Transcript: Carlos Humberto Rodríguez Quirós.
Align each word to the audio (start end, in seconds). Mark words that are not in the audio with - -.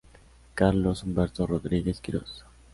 Carlos 0.55 1.03
Humberto 1.03 1.45
Rodríguez 1.45 2.01
Quirós. 2.01 2.43